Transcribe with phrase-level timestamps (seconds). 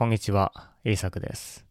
[0.00, 1.66] こんにちは、イーサクです。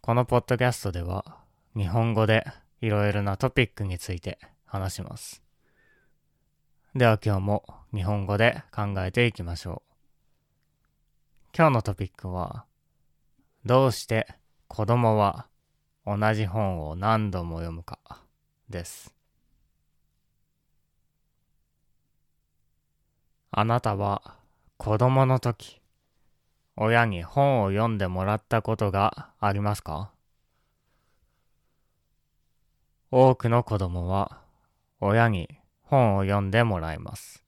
[0.00, 1.38] このポッドキャストでは、
[1.76, 2.44] 日本語で
[2.80, 5.40] いろいろなトピックについて話します。
[6.96, 7.64] では今日も
[7.94, 9.92] 日本語で考えていきましょう。
[11.56, 12.64] 今日のトピックは、
[13.64, 14.26] どうして
[14.66, 15.46] 子供は
[16.04, 18.00] 同じ本を何度も読むか
[18.68, 19.14] です。
[23.52, 24.34] あなたは
[24.76, 25.77] 子供の時、
[26.80, 30.12] 親に本を読んでもらったことがありますか？
[33.10, 34.38] 多くの子供は
[35.00, 35.48] 親に
[35.82, 37.42] 本を読んでもらいます。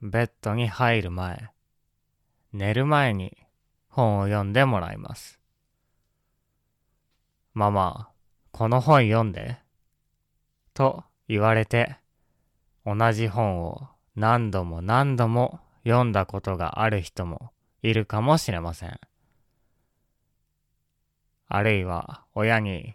[0.00, 1.50] ベッドに入る前、
[2.54, 3.36] 寝る前に
[3.90, 5.38] 本を読んでもらいます。
[7.52, 8.08] ママ、
[8.50, 9.58] この本読んで。
[10.72, 11.98] と言われて、
[12.86, 17.50] 同じ本を何度も何度も読んだことがある人も
[17.82, 19.00] いるかもしれません。
[21.48, 22.94] あるいは親に、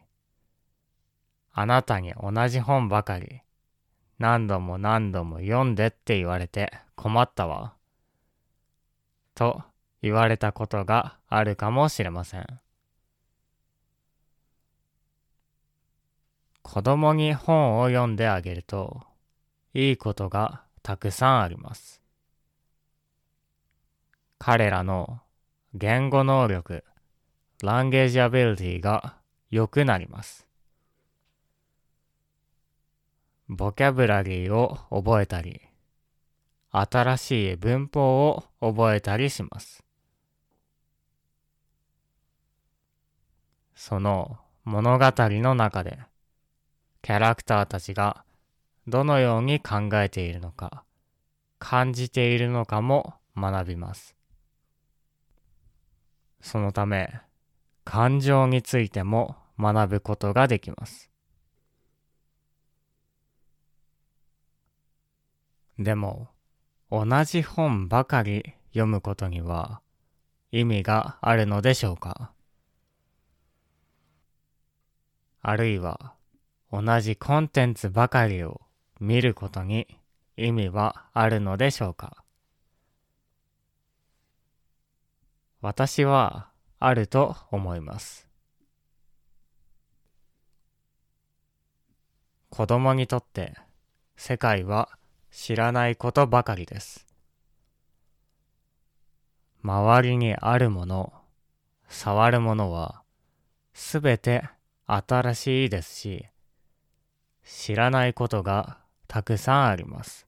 [1.51, 3.41] あなたに同じ本ばかり
[4.17, 7.73] 何度も何度も読んでって言われて困ったわ。
[9.33, 9.61] と
[10.01, 12.45] 言われたことがあるかもしれません。
[16.61, 19.01] 子供に本を読んであげると、
[19.73, 22.04] いいことがたくさんあります。
[24.47, 25.21] 彼らの
[25.73, 26.83] 言語能力、
[27.63, 29.17] language ability が
[29.49, 30.47] 良くなります。
[33.47, 35.61] ボキャブラリーを覚えたり、
[36.69, 39.83] 新しい文法を覚えたりします。
[43.73, 45.97] その物語の中で、
[47.01, 48.23] キャラクターたちが
[48.85, 50.83] どのように考えているのか、
[51.57, 54.15] 感じているのかも学びます。
[56.45, 57.11] そのため、
[57.85, 61.09] 感情についても学ぶことができます。
[65.79, 66.27] でも、
[66.91, 69.81] 同じ本ばかり読むことには
[70.51, 72.31] 意味があるのでしょうか？
[75.41, 76.13] あるいは、
[76.71, 78.61] 同じコンテンツばかりを
[78.99, 79.99] 見ることに
[80.37, 82.24] 意味はあるのでしょうか？
[85.65, 86.49] 私は
[86.79, 88.27] あると思います。
[92.51, 93.55] 子供にとって
[94.15, 94.89] 世界は
[95.31, 97.07] 知らないことばかりです。
[99.63, 101.11] 周りにあるもの、
[101.87, 103.01] 触るものは
[103.73, 104.47] すべて
[104.85, 106.27] 新しいですし、
[107.43, 108.77] 知らないことが
[109.07, 110.24] たくさんあります。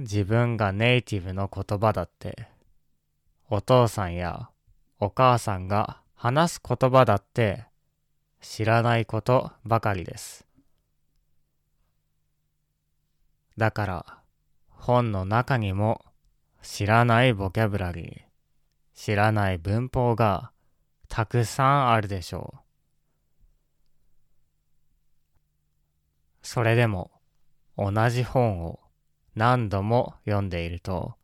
[0.00, 2.48] 自分がネイティブの言葉だって、
[3.50, 4.48] お父さんや
[5.00, 7.64] お母さんが話す言葉だって
[8.40, 10.46] 知らないことばかりです。
[13.56, 14.18] だから
[14.68, 16.04] 本の中にも
[16.62, 18.20] 知らないボキャブラリー、
[18.94, 20.52] 知らない文法が
[21.08, 22.58] たくさんあるでしょう。
[26.42, 27.10] それでも
[27.76, 28.80] 同じ本を
[29.38, 31.14] 何度も読んでいると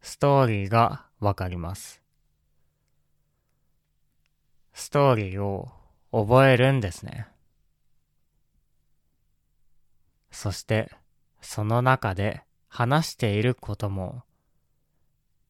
[0.00, 2.00] ストーリーがわかります。
[4.72, 5.68] ストーリーを
[6.12, 7.26] 覚えるんですね。
[10.30, 10.92] そして
[11.40, 14.22] その中で話していることも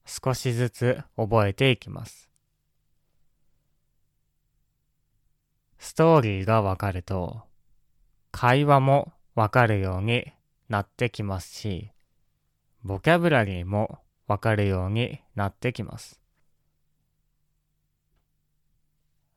[0.06, 2.31] 少しずつ覚えていきます。
[5.77, 7.43] ストーリーがわかると
[8.33, 10.33] 会話もわかるように
[10.69, 11.91] なってきますし、
[12.82, 16.20] ボキャブラリーもわかるようになってきます。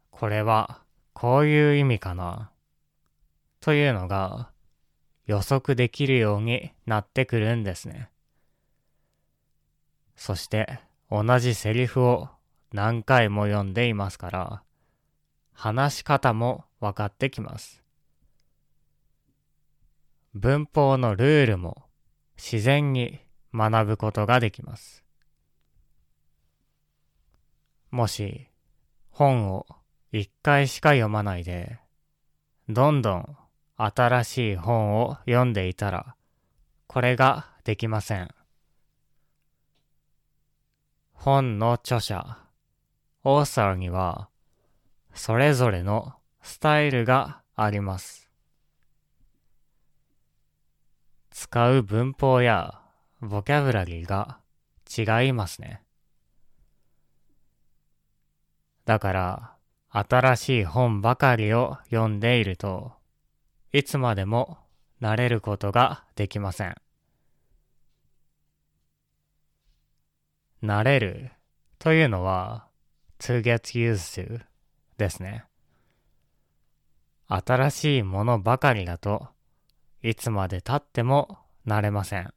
[0.10, 0.82] これは
[1.14, 2.52] こういう意味かな
[3.60, 4.50] というのが
[5.26, 8.10] 予測できるようになってくるんですね。
[10.16, 10.80] そして
[11.12, 12.30] 同じセリフを
[12.74, 14.64] 何回も読んでいますから、
[15.54, 17.84] 話し方も分かってきます。
[20.34, 21.86] 文法のルールも
[22.38, 23.20] 自然に
[23.54, 25.04] 学ぶことができます。
[27.90, 28.48] もし
[29.10, 29.66] 本を
[30.12, 31.80] 一回しか読まないで、
[32.70, 33.38] どんどん
[33.78, 36.16] 新しい本を読んでいたら、
[36.88, 38.30] これができません。
[41.14, 42.38] 本の著者、
[43.24, 44.30] オーサーには、
[45.14, 48.27] それぞれのスタイルがあります。
[51.40, 52.82] 使う文法や
[53.22, 54.40] ボキャブラリーが
[54.90, 55.84] 違いますね。
[58.86, 59.54] だから、
[59.92, 62.94] 新しい本ばかりを読んでいると、
[63.72, 64.58] いつまでも
[65.00, 66.76] 慣れることができません。
[70.64, 71.30] 慣れる
[71.78, 72.66] というのは
[73.20, 74.42] to get used to
[74.98, 75.46] ですね。
[77.28, 79.37] 新しいものばかりだと
[80.08, 81.38] いつまで経っても
[81.68, 82.34] 慣れません。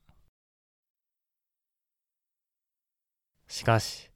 [3.46, 4.10] しかし、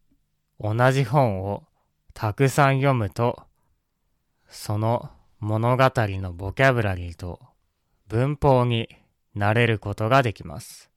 [0.59, 1.63] 同じ本を
[2.15, 3.45] たくさん読むと、
[4.49, 5.09] その
[5.39, 7.39] 物語のボキャブラリーと
[8.09, 8.89] 文法に
[9.37, 10.91] 慣れることができます。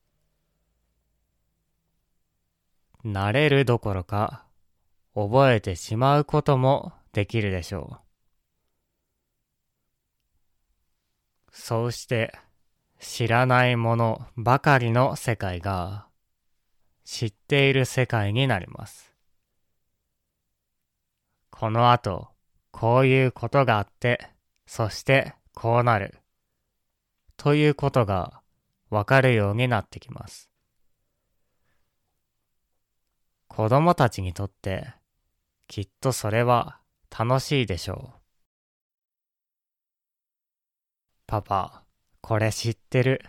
[3.05, 4.47] 慣れるどころか、
[5.13, 8.07] 覚えてしまうこともできるでしょう。
[11.51, 12.33] そうして、
[12.99, 16.07] 知らないものばかりの世界が、
[17.03, 19.13] 知っている世界になります。
[21.51, 22.29] この後、
[22.71, 24.29] こういうことがあって、
[24.65, 26.19] そしてこうなる。
[27.37, 28.41] ということが
[28.89, 30.49] わかるようになってきます。
[33.47, 34.93] 子供たちにとって
[35.67, 36.79] きっとそれは
[37.09, 38.19] 楽しいでしょう。
[41.25, 41.86] パパ、
[42.21, 43.23] これ知ってる。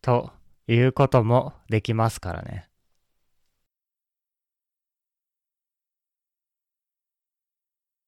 [0.00, 0.32] と
[0.68, 2.68] いうこともできますからね。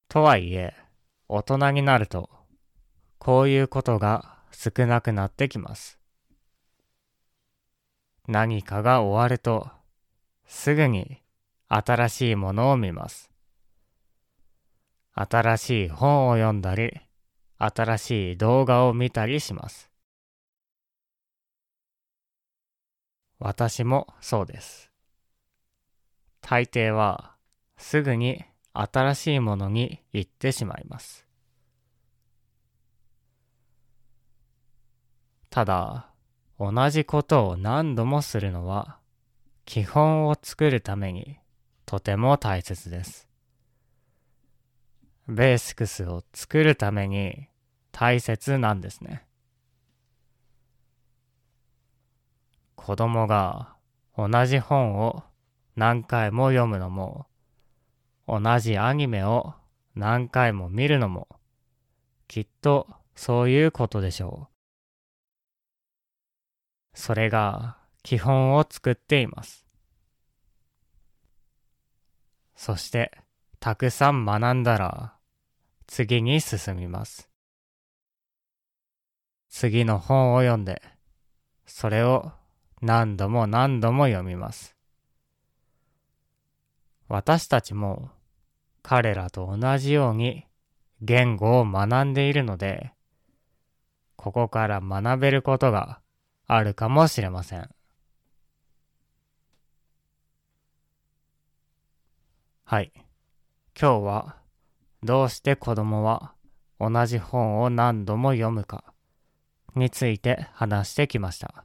[0.08, 0.74] とはいえ、
[1.28, 2.30] 大人になると、
[3.18, 5.98] こういうことが少なくなってきます。
[8.26, 9.68] 何かが終わると、
[10.46, 11.22] すぐに
[11.68, 13.30] 新しいものを見ます。
[15.14, 17.07] 新しい本を読んだり、
[17.58, 19.90] 新しい動画を見たりします。
[23.40, 24.90] 私もそうです。
[26.40, 27.34] 大抵は
[27.76, 31.26] すぐに新しいものに行ってしまいます。
[35.50, 36.10] ただ、
[36.58, 38.98] 同じことを何度もするのは
[39.64, 41.38] 基本を作るために
[41.86, 43.27] とても大切です。
[45.28, 47.48] ベーシックスを作るために
[47.92, 49.26] 大切なんですね。
[52.76, 53.74] 子供が
[54.16, 55.22] 同じ本を
[55.76, 57.26] 何回も読むのも、
[58.26, 59.52] 同じアニメを
[59.94, 61.28] 何回も見るのも、
[62.26, 64.48] きっとそういうことでしょ
[66.94, 66.98] う。
[66.98, 69.66] それが基本を作っています。
[72.56, 73.12] そして、
[73.60, 75.17] たくさん学んだら、
[75.88, 77.30] 次に進みます。
[79.48, 80.82] 次の本を読んで、
[81.66, 82.30] それを
[82.82, 84.76] 何度も何度も読みます。
[87.08, 88.10] 私たちも
[88.82, 90.44] 彼らと同じように
[91.00, 92.92] 言語を学んでいるので、
[94.16, 96.00] ここから学べることが
[96.46, 97.68] あるかもしれません。
[102.64, 102.92] はい。
[102.94, 103.04] 今
[103.74, 104.36] 日は
[105.02, 106.32] どうして子供は
[106.80, 108.84] 同じ本を何度も読むか
[109.74, 111.64] について話してきました。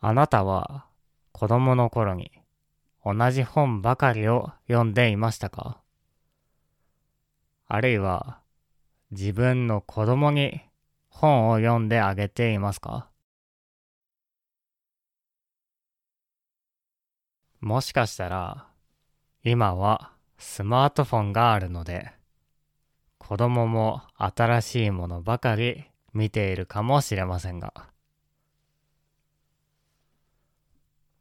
[0.00, 0.86] あなたは
[1.30, 2.32] 子供の頃に
[3.04, 5.80] 同じ本ばかりを読んでいましたか
[7.66, 8.40] あるいは
[9.10, 10.60] 自分の子供に
[11.08, 13.08] 本を読んであげていますか
[17.60, 18.66] もしかしたら
[19.44, 20.11] 今は
[20.44, 22.10] スマートフォンがあるので
[23.16, 27.72] 子供も新しいものばかり見ているかもしれませんが。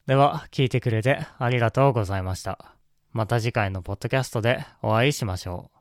[0.07, 2.75] では、聞いてくれてありがとうございました。
[3.13, 5.80] また次回のポッドキャストでお会いしましょう。